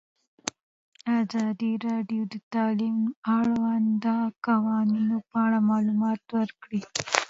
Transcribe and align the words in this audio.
ازادي 1.19 1.71
راډیو 1.87 2.21
د 2.31 2.33
تعلیم 2.53 2.97
د 3.07 3.11
اړونده 3.37 4.15
قوانینو 4.47 5.17
په 5.29 5.35
اړه 5.45 5.59
معلومات 5.69 6.21
ورکړي. 6.37 6.81